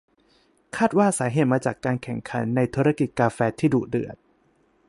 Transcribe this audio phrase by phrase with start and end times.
[0.75, 4.15] คาดว่าสาเหตุมาจากการแข่งขันในธุรกิจกาแฟที่ดุเดือด